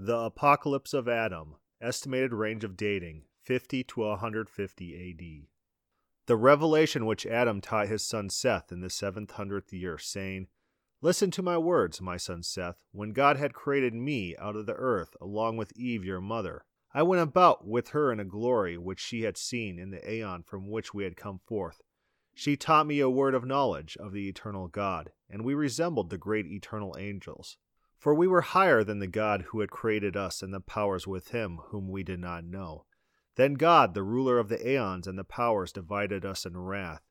[0.00, 1.56] The Apocalypse of Adam.
[1.80, 5.48] Estimated range of dating 50 to 150 AD.
[6.26, 10.46] The revelation which Adam taught his son Seth in the seventh hundredth year, saying,
[11.00, 12.84] Listen to my words, my son Seth.
[12.92, 17.02] When God had created me out of the earth, along with Eve your mother, I
[17.02, 20.70] went about with her in a glory which she had seen in the aeon from
[20.70, 21.82] which we had come forth.
[22.36, 26.18] She taught me a word of knowledge of the eternal God, and we resembled the
[26.18, 27.58] great eternal angels.
[27.98, 31.28] For we were higher than the God who had created us and the powers with
[31.30, 32.84] him whom we did not know.
[33.34, 37.02] Then God, the ruler of the aeons and the powers, divided us in wrath.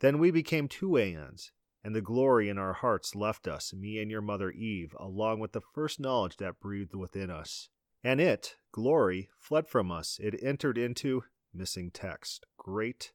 [0.00, 1.52] Then we became two aeons,
[1.84, 5.52] and the glory in our hearts left us, me and your mother Eve, along with
[5.52, 7.68] the first knowledge that breathed within us.
[8.02, 10.18] And it, glory, fled from us.
[10.22, 13.12] It entered into missing text, great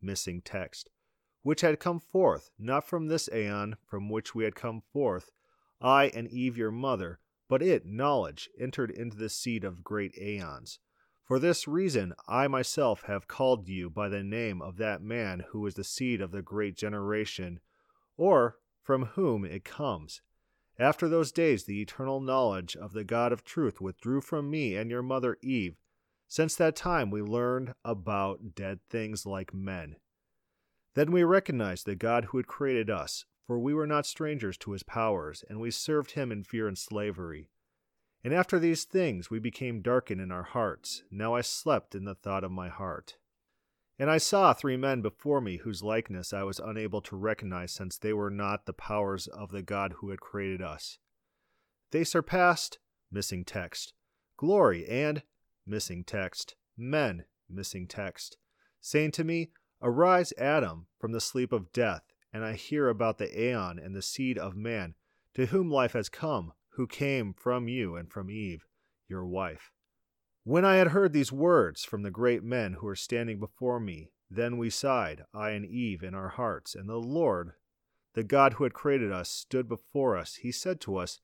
[0.00, 0.90] missing text,
[1.42, 5.30] which had come forth, not from this aeon from which we had come forth
[5.82, 7.18] I and Eve your mother,
[7.48, 10.78] but it, knowledge, entered into the seed of great aeons.
[11.24, 15.66] For this reason I myself have called you by the name of that man who
[15.66, 17.60] is the seed of the great generation,
[18.16, 20.20] or from whom it comes.
[20.78, 24.90] After those days the eternal knowledge of the God of truth withdrew from me and
[24.90, 25.76] your mother Eve.
[26.28, 29.96] Since that time we learned about dead things like men.
[30.94, 34.72] Then we recognized the God who had created us, for we were not strangers to
[34.72, 37.50] his powers, and we served him in fear and slavery.
[38.24, 41.02] And after these things we became darkened in our hearts.
[41.10, 43.18] Now I slept in the thought of my heart.
[43.98, 47.98] And I saw three men before me whose likeness I was unable to recognize, since
[47.98, 50.96] they were not the powers of the God who had created us.
[51.90, 52.78] They surpassed,
[53.10, 53.92] missing text,
[54.38, 55.24] glory, and,
[55.66, 58.38] missing text, men, missing text,
[58.80, 59.50] saying to me,
[59.82, 64.02] Arise, Adam, from the sleep of death and I hear about the aeon and the
[64.02, 64.94] seed of man,
[65.34, 68.66] to whom life has come, who came from you and from Eve,
[69.08, 69.70] your wife.
[70.44, 74.10] When I had heard these words from the great men who were standing before me,
[74.30, 77.52] then we sighed, I and Eve, in our hearts, and the Lord,
[78.14, 80.36] the God who had created us, stood before us.
[80.36, 81.20] He said to us,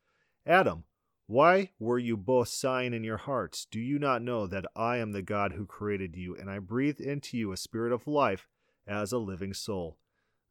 [0.47, 0.85] Adam,
[1.27, 3.67] why were you both sighing in your hearts?
[3.71, 7.01] Do you not know that I am the God who created you, and I breathed
[7.01, 8.47] into you a spirit of life
[8.87, 9.99] as a living soul?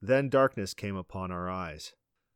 [0.01, 1.93] Then darkness came upon our eyes.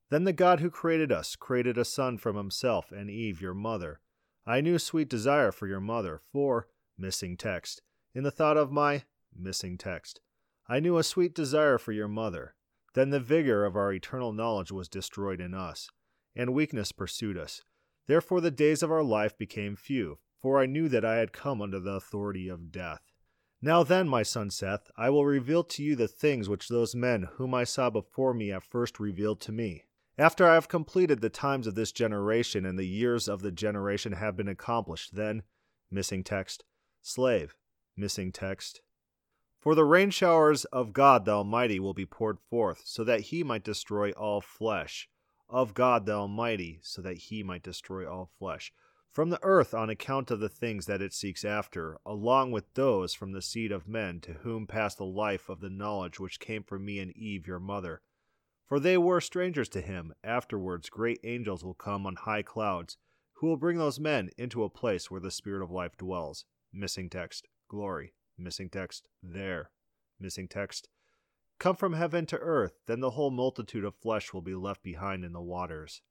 [0.09, 4.01] Then the God who created us created a son from himself and Eve, your mother.
[4.45, 6.67] I knew sweet desire for your mother, for,
[6.97, 7.81] missing text,
[8.13, 10.19] in the thought of my missing text,
[10.67, 12.55] I knew a sweet desire for your mother.
[12.93, 15.89] Then the vigor of our eternal knowledge was destroyed in us,
[16.35, 17.63] and weakness pursued us.
[18.07, 21.61] Therefore the days of our life became few, for I knew that I had come
[21.61, 23.10] under the authority of death.
[23.63, 27.29] Now then, my son Seth, I will reveal to you the things which those men
[27.33, 29.83] whom I saw before me at first revealed to me.
[30.17, 34.13] After I have completed the times of this generation and the years of the generation
[34.13, 35.43] have been accomplished, then,
[35.91, 36.63] missing text,
[37.03, 37.55] slave,
[37.95, 38.81] missing text.
[39.59, 43.43] For the rain showers of God the Almighty will be poured forth, so that he
[43.43, 45.07] might destroy all flesh.
[45.47, 48.73] Of God the Almighty, so that he might destroy all flesh
[49.11, 53.13] from the earth on account of the things that it seeks after, along with those
[53.13, 56.63] from the seed of men, to whom passed the life of the knowledge which came
[56.63, 58.01] from me and Eve your mother.
[58.67, 60.13] For they were strangers to him.
[60.23, 62.97] Afterwards, great angels will come on high clouds,
[63.33, 66.45] who will bring those men into a place where the Spirit of life dwells.
[66.71, 67.49] Missing text.
[67.67, 68.13] Glory.
[68.37, 69.09] Missing text.
[69.21, 69.71] There.
[70.21, 70.87] Missing text.
[71.59, 75.25] Come from heaven to earth, then the whole multitude of flesh will be left behind
[75.25, 76.01] in the waters.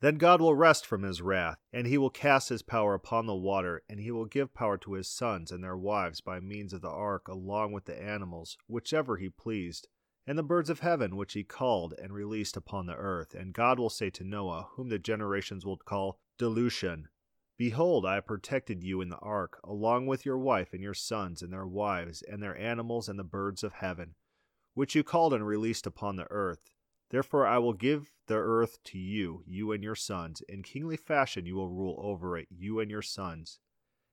[0.00, 3.34] Then God will rest from his wrath, and he will cast his power upon the
[3.34, 6.82] water, and he will give power to his sons and their wives by means of
[6.82, 9.88] the ark, along with the animals, whichever he pleased,
[10.24, 13.34] and the birds of heaven, which he called and released upon the earth.
[13.34, 17.08] And God will say to Noah, whom the generations will call Delusion,
[17.56, 21.42] Behold, I have protected you in the ark, along with your wife and your sons
[21.42, 24.14] and their wives, and their animals and the birds of heaven,
[24.74, 26.70] which you called and released upon the earth.
[27.10, 30.42] Therefore I will give the earth to you, you and your sons.
[30.48, 33.60] In kingly fashion you will rule over it, you and your sons.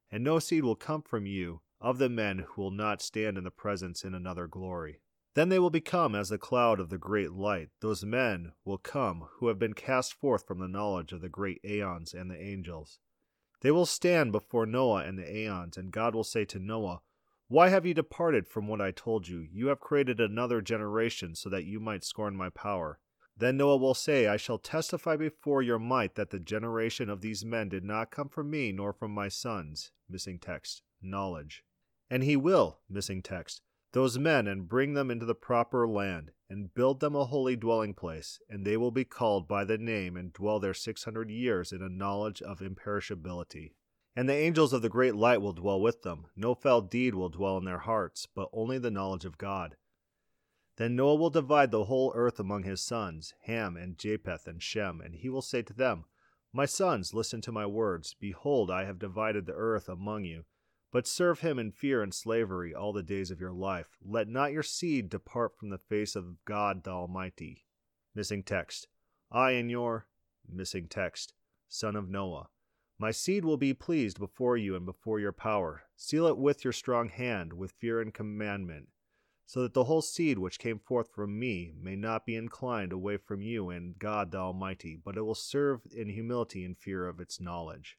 [0.09, 3.43] And no seed will come from you of the men who will not stand in
[3.43, 5.01] the presence in another glory.
[5.33, 7.69] Then they will become as the cloud of the great light.
[7.81, 11.59] Those men will come who have been cast forth from the knowledge of the great
[11.65, 12.99] aeons and the angels.
[13.59, 17.01] They will stand before Noah and the aeons, and God will say to Noah,
[17.47, 19.47] why have you departed from what I told you?
[19.51, 22.99] You have created another generation so that you might scorn my power.
[23.37, 27.43] Then Noah will say, I shall testify before your might that the generation of these
[27.43, 29.91] men did not come from me nor from my sons.
[30.09, 30.81] Missing text.
[31.01, 31.63] Knowledge.
[32.09, 36.73] And he will, missing text, those men and bring them into the proper land, and
[36.73, 40.33] build them a holy dwelling place, and they will be called by the name and
[40.33, 43.71] dwell there six hundred years in a knowledge of imperishability.
[44.15, 46.27] And the angels of the great light will dwell with them.
[46.35, 49.75] No foul deed will dwell in their hearts, but only the knowledge of God.
[50.77, 55.01] Then Noah will divide the whole earth among his sons, Ham and Japheth and Shem,
[55.01, 56.05] and he will say to them,
[56.53, 58.13] My sons, listen to my words.
[58.13, 60.45] Behold, I have divided the earth among you
[60.95, 63.97] but serve him in fear and slavery all the days of your life.
[64.01, 67.65] Let not your seed depart from the face of God the Almighty.
[68.15, 68.87] Missing text.
[69.29, 70.07] I and your
[70.49, 71.33] missing text,
[71.67, 72.47] son of Noah.
[72.97, 75.83] My seed will be pleased before you and before your power.
[75.97, 78.87] Seal it with your strong hand, with fear and commandment,
[79.45, 83.17] so that the whole seed which came forth from me may not be inclined away
[83.17, 87.19] from you and God the Almighty, but it will serve in humility and fear of
[87.19, 87.97] its knowledge.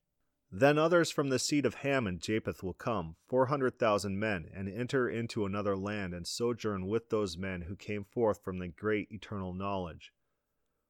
[0.50, 4.48] Then others from the seed of Ham and Japheth will come, four hundred thousand men,
[4.54, 8.68] and enter into another land, and sojourn with those men who came forth from the
[8.68, 10.12] great eternal knowledge.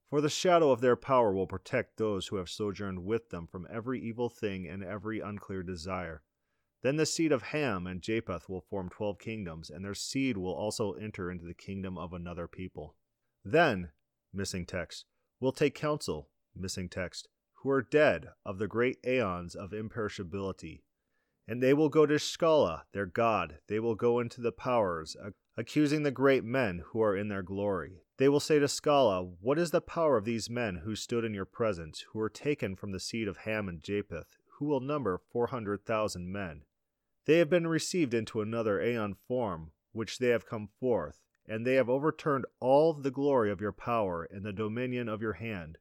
[0.09, 3.67] For the shadow of their power will protect those who have sojourned with them from
[3.69, 6.23] every evil thing and every unclear desire.
[6.83, 10.55] Then the seed of Ham and Japheth will form twelve kingdoms, and their seed will
[10.55, 12.95] also enter into the kingdom of another people.
[13.45, 13.91] Then,
[14.33, 15.07] missing text,
[15.41, 20.83] will take counsel, missing text, who are dead of the great aeons of imperishability.
[21.49, 23.59] And they will go to Skala, their god.
[23.67, 25.17] They will go into the powers,
[25.57, 28.03] accusing the great men who are in their glory.
[28.19, 31.35] They will say to Scala, What is the power of these men who stood in
[31.35, 35.19] your presence, who were taken from the seed of Ham and Japheth, who will number
[35.19, 36.63] four hundred thousand men?
[37.27, 41.75] They have been received into another aeon form, which they have come forth, and they
[41.75, 45.77] have overturned all the glory of your power and the dominion of your hand.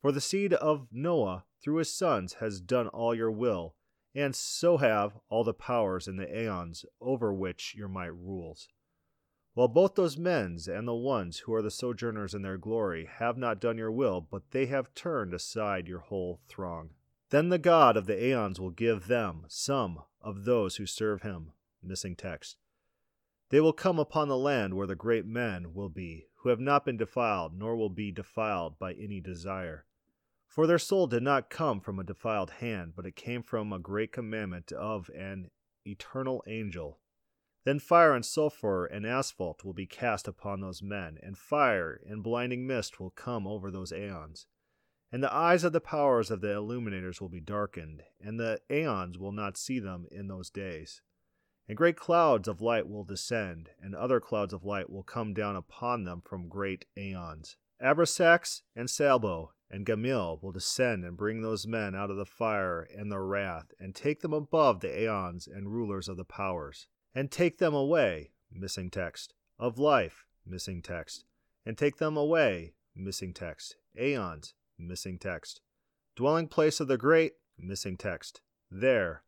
[0.00, 3.74] For the seed of Noah through his sons has done all your will,
[4.14, 8.68] and so have all the powers in the aeons over which your might rules.
[9.54, 13.36] While both those men's and the ones who are the sojourners in their glory have
[13.36, 16.90] not done your will, but they have turned aside your whole throng.
[17.28, 21.52] Then the God of the aeons will give them some of those who serve him.
[21.82, 22.56] Missing text.
[23.50, 26.86] They will come upon the land where the great men will be, who have not
[26.86, 29.84] been defiled, nor will be defiled by any desire.
[30.46, 33.78] For their soul did not come from a defiled hand, but it came from a
[33.78, 35.50] great commandment of an
[35.84, 37.00] eternal angel.
[37.64, 42.22] Then fire and sulphur and asphalt will be cast upon those men, and fire and
[42.22, 44.46] blinding mist will come over those aeons.
[45.12, 49.18] And the eyes of the powers of the illuminators will be darkened, and the aeons
[49.18, 51.02] will not see them in those days.
[51.68, 55.54] And great clouds of light will descend, and other clouds of light will come down
[55.54, 57.56] upon them from great aeons.
[57.80, 62.82] Abrasax and Salbo and Gamil will descend and bring those men out of the fire
[62.82, 67.30] and the wrath, and take them above the aeons and rulers of the powers, and
[67.30, 71.24] take them away, missing text, of life, missing text,
[71.64, 75.60] and take them away, missing text, aeons, missing text,
[76.16, 79.22] dwelling place of the great, missing text, there.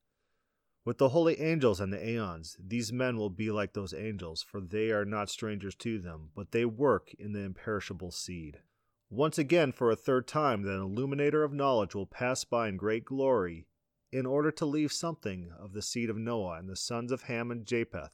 [0.84, 4.60] With the holy angels and the aeons, these men will be like those angels, for
[4.60, 8.60] they are not strangers to them, but they work in the imperishable seed.
[9.08, 13.04] Once again, for a third time, the illuminator of knowledge will pass by in great
[13.04, 13.66] glory,
[14.14, 17.50] in order to leave something of the seed of Noah and the sons of Ham
[17.50, 18.12] and Japheth,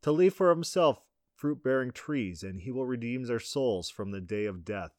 [0.00, 1.02] to leave for himself
[1.34, 4.92] fruit bearing trees, and he will redeem their souls from the day of death.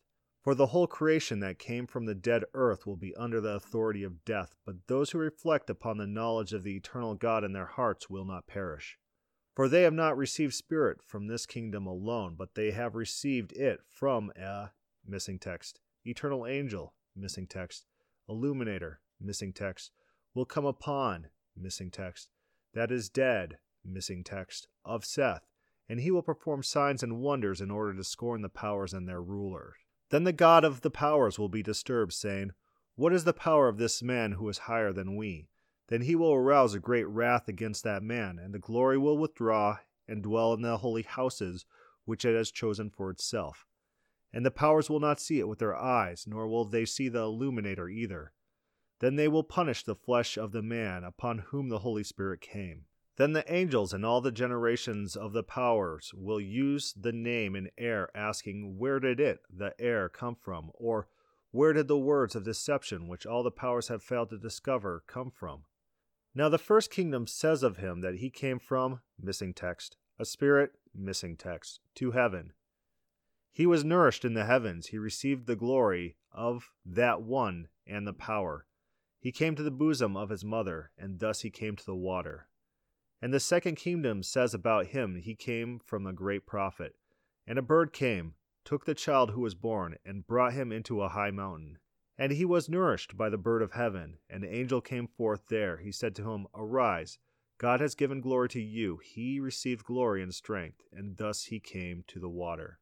[0.44, 4.04] For the whole creation that came from the dead earth will be under the authority
[4.04, 7.66] of death, but those who reflect upon the knowledge of the eternal God in their
[7.66, 9.00] hearts will not perish.
[9.56, 13.80] For they have not received spirit from this kingdom alone, but they have received it
[13.90, 14.70] from a
[15.04, 15.80] missing text.
[16.06, 17.88] Eternal angel, missing text.
[18.30, 19.90] Illuminator, missing text.
[20.36, 22.30] Will come upon, missing text.
[22.76, 24.68] That is dead, missing text.
[24.86, 25.48] Of Seth.
[25.90, 29.22] And he will perform signs and wonders in order to scorn the powers and their
[29.22, 29.74] rulers.
[30.12, 32.52] Then the God of the powers will be disturbed, saying,
[32.96, 35.48] What is the power of this man who is higher than we?
[35.88, 39.80] Then he will arouse a great wrath against that man, and the glory will withdraw
[40.08, 41.66] and dwell in the holy houses
[42.06, 43.66] which it has chosen for itself
[44.36, 47.22] and the powers will not see it with their eyes, nor will they see the
[47.22, 48.34] illuminator either.
[49.06, 52.86] Then they will punish the flesh of the man upon whom the Holy Spirit came.
[53.18, 57.70] Then the angels and all the generations of the powers will use the name in
[57.78, 60.72] air, asking, Where did it, the air, come from?
[60.74, 61.08] Or,
[61.52, 65.30] Where did the words of deception, which all the powers have failed to discover, come
[65.30, 65.66] from?
[66.34, 70.80] Now the first kingdom says of him that he came from, missing text, a spirit,
[70.96, 72.54] missing text, to heaven
[73.52, 74.88] he was nourished in the heavens.
[74.88, 78.66] He received the glory of that one and the power.
[79.26, 82.48] He came to the bosom of his mother, and thus he came to the water.
[83.20, 86.96] And the second kingdom says about him, He came from a great prophet.
[87.48, 91.10] And a bird came, took the child who was born, and brought him into a
[91.10, 91.80] high mountain.
[92.20, 94.20] And he was nourished by the bird of heaven.
[94.30, 95.78] And the angel came forth there.
[95.78, 97.18] He said to him, Arise,
[97.58, 99.00] God has given glory to you.
[99.04, 102.78] He received glory and strength, and thus he came to the water.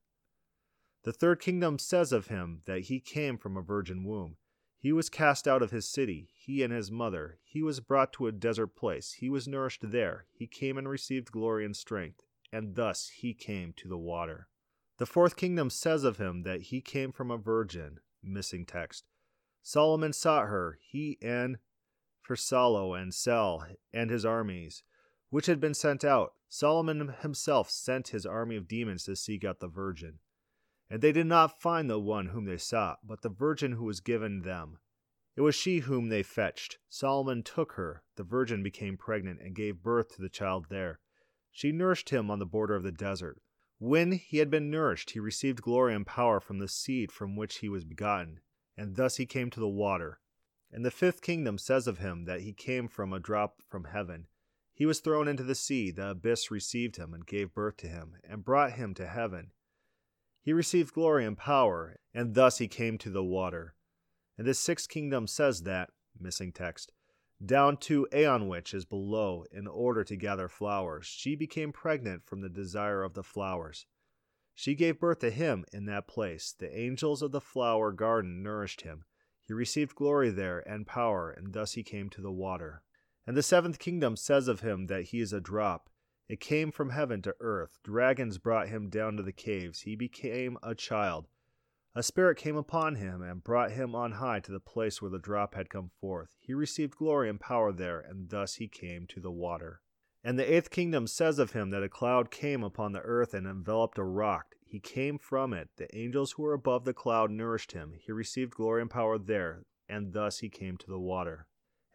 [1.05, 4.35] The third kingdom says of him that he came from a virgin womb.
[4.83, 7.39] He was cast out of his city, he and his mother.
[7.45, 9.13] He was brought to a desert place.
[9.13, 10.25] He was nourished there.
[10.33, 14.49] He came and received glory and strength, and thus he came to the water.
[14.97, 18.01] The fourth kingdom says of him that he came from a virgin.
[18.21, 19.05] Missing text.
[19.61, 21.59] Solomon sought her, he and
[22.27, 24.83] Pharsalo and Sel and his armies,
[25.29, 26.33] which had been sent out.
[26.49, 30.19] Solomon himself sent his army of demons to seek out the virgin.
[30.93, 33.99] And they did not find the one whom they sought, but the virgin who was
[33.99, 34.77] given them.
[35.35, 36.77] It was she whom they fetched.
[36.87, 38.03] Solomon took her.
[38.15, 40.99] The virgin became pregnant and gave birth to the child there.
[41.51, 43.41] She nourished him on the border of the desert.
[43.79, 47.57] When he had been nourished, he received glory and power from the seed from which
[47.57, 48.41] he was begotten,
[48.77, 50.19] and thus he came to the water.
[50.71, 54.27] And the fifth kingdom says of him that he came from a drop from heaven.
[54.71, 58.17] He was thrown into the sea, the abyss received him and gave birth to him,
[58.23, 59.53] and brought him to heaven.
[60.43, 63.75] He received glory and power, and thus he came to the water.
[64.37, 66.91] And the sixth kingdom says that, missing text,
[67.43, 71.07] down to Aeon which is below, in order to gather flowers.
[71.07, 73.85] She became pregnant from the desire of the flowers.
[74.53, 76.53] She gave birth to him in that place.
[76.57, 79.05] The angels of the flower garden nourished him.
[79.41, 82.83] He received glory there and power, and thus he came to the water.
[83.25, 85.89] And the seventh kingdom says of him that he is a drop,
[86.29, 87.79] it came from heaven to earth.
[87.83, 89.81] Dragons brought him down to the caves.
[89.81, 91.27] He became a child.
[91.95, 95.19] A spirit came upon him and brought him on high to the place where the
[95.19, 96.35] drop had come forth.
[96.39, 99.81] He received glory and power there, and thus he came to the water.
[100.23, 103.45] And the eighth kingdom says of him that a cloud came upon the earth and
[103.45, 104.55] enveloped a rock.
[104.65, 105.69] He came from it.
[105.77, 107.93] The angels who were above the cloud nourished him.
[107.99, 111.45] He received glory and power there, and thus he came to the water.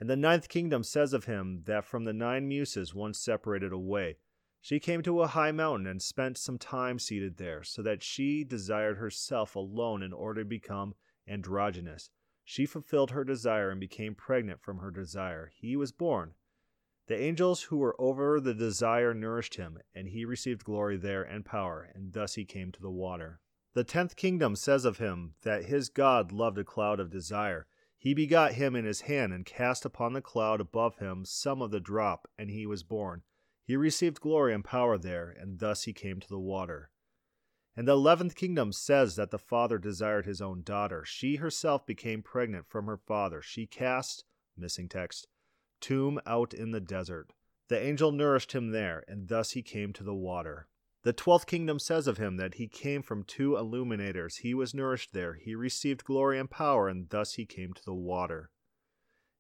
[0.01, 4.19] And the ninth kingdom says of him that from the nine muses one separated away.
[4.61, 8.45] She came to a high mountain and spent some time seated there, so that she
[8.45, 10.95] desired herself alone in order to become
[11.27, 12.11] androgynous.
[12.45, 15.51] She fulfilled her desire and became pregnant from her desire.
[15.55, 16.35] He was born.
[17.07, 21.45] The angels who were over the desire nourished him, and he received glory there and
[21.45, 23.41] power, and thus he came to the water.
[23.75, 27.67] The tenth kingdom says of him that his God loved a cloud of desire.
[28.01, 31.73] He begot him in his hand, and cast upon the cloud above him some of
[31.73, 33.23] the drop, and he was born.
[33.65, 36.91] He received glory and power there, and thus he came to the water.
[37.77, 41.05] And the eleventh kingdom says that the father desired his own daughter.
[41.05, 43.43] She herself became pregnant from her father.
[43.43, 44.25] She cast,
[44.57, 45.27] missing text,
[45.81, 47.33] tomb out in the desert.
[47.69, 50.69] The angel nourished him there, and thus he came to the water.
[51.09, 54.37] The twelfth kingdom says of him that he came from two illuminators.
[54.37, 55.39] He was nourished there.
[55.41, 58.51] He received glory and power, and thus he came to the water.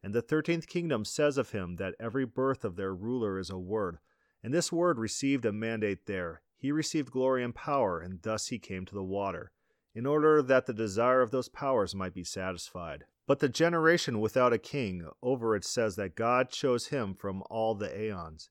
[0.02, 3.58] And the thirteenth kingdom says of him that every birth of their ruler is a
[3.58, 3.98] word.
[4.42, 6.40] And this word received a mandate there.
[6.56, 9.52] He received glory and power, and thus he came to the water,
[9.94, 13.04] in order that the desire of those powers might be satisfied.
[13.26, 17.74] But the generation without a king, over it says that God chose him from all
[17.74, 18.48] the aeons.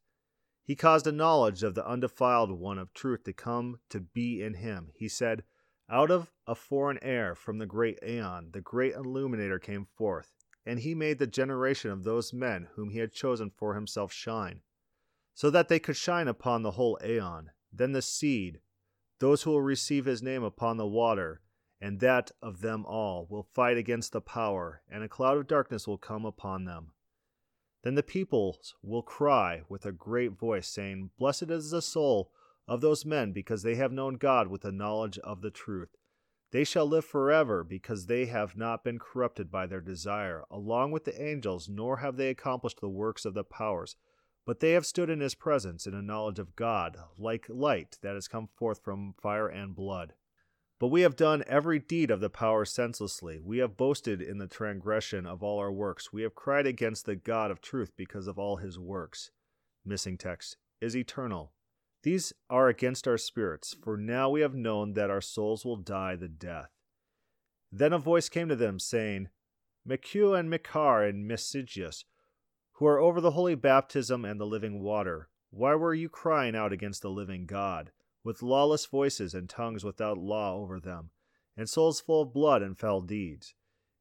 [0.67, 4.55] He caused a knowledge of the undefiled one of truth to come to be in
[4.55, 4.91] him.
[4.93, 5.45] He said,
[5.89, 10.33] Out of a foreign air, from the great Aeon, the great illuminator came forth,
[10.65, 14.59] and he made the generation of those men whom he had chosen for himself shine,
[15.33, 17.51] so that they could shine upon the whole Aeon.
[17.71, 18.59] Then the seed,
[19.19, 21.39] those who will receive his name upon the water,
[21.79, 25.87] and that of them all, will fight against the power, and a cloud of darkness
[25.87, 26.91] will come upon them.
[27.83, 32.31] Then the peoples will cry with a great voice, saying, Blessed is the soul
[32.67, 35.95] of those men, because they have known God with the knowledge of the truth.
[36.51, 41.03] They shall live forever, because they have not been corrupted by their desire, along with
[41.03, 43.95] the angels, nor have they accomplished the works of the powers.
[44.45, 48.15] But they have stood in his presence in a knowledge of God, like light that
[48.15, 50.13] has come forth from fire and blood.
[50.79, 53.39] But we have done every deed of the power senselessly.
[53.43, 56.13] We have boasted in the transgression of all our works.
[56.13, 59.31] We have cried against the God of truth because of all his works.
[59.83, 61.51] Missing text is eternal.
[62.03, 66.15] These are against our spirits, for now we have known that our souls will die
[66.15, 66.69] the death.
[67.71, 69.29] Then a voice came to them, saying,
[69.87, 72.03] Mechu and Mechar and Mesigius,
[72.73, 76.71] who are over the holy baptism and the living water, why were you crying out
[76.71, 77.91] against the living God?
[78.27, 81.11] With lawless voices and tongues without law over them,
[81.55, 83.53] and souls full of blood and foul deeds.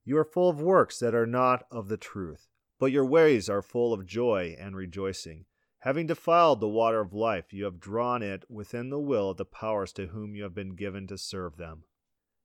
[0.04, 2.48] You are full of works that are not of the truth,
[2.80, 5.44] but your ways are full of joy and rejoicing.
[5.78, 9.44] Having defiled the water of life, you have drawn it within the will of the
[9.44, 11.84] powers to whom you have been given to serve them.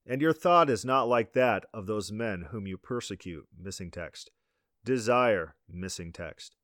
[0.06, 3.48] And your thought is not like that of those men whom you persecute.
[3.60, 4.30] Missing text.
[4.86, 5.56] Desire.
[5.68, 6.58] Missing text.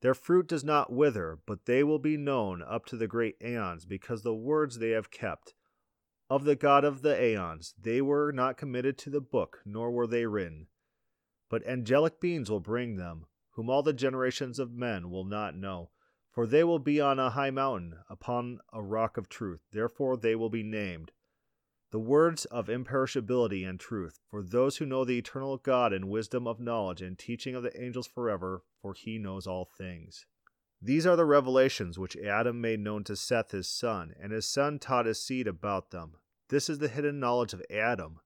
[0.00, 3.84] Their fruit does not wither, but they will be known up to the great aeons,
[3.84, 5.54] because the words they have kept.
[6.30, 10.06] Of the God of the aeons, they were not committed to the book, nor were
[10.06, 10.68] they written.
[11.48, 15.90] But angelic beings will bring them, whom all the generations of men will not know
[16.38, 19.60] for they will be on a high mountain, upon a rock of truth.
[19.72, 21.10] Therefore they will be named.
[21.90, 26.46] The words of imperishability and truth, for those who know the eternal God and wisdom
[26.46, 30.26] of knowledge and teaching of the angels forever, for he knows all things.
[30.82, 34.78] These are the revelations which Adam made known to Seth his son, and his son
[34.78, 36.16] taught his seed about them.
[36.50, 38.20] This is the hidden knowledge of Adam,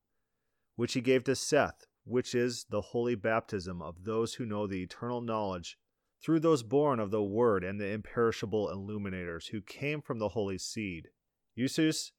[0.74, 4.82] which he gave to Seth, which is the holy baptism of those who know the
[4.82, 5.78] eternal knowledge
[6.20, 10.58] through those born of the Word and the imperishable illuminators who came from the holy
[10.58, 11.10] seed.
[11.56, 12.10] Eusus,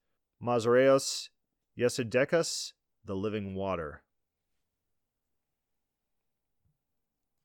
[0.42, 1.28] Mazareus,
[1.76, 2.72] Yesedecus,
[3.04, 4.03] the living water.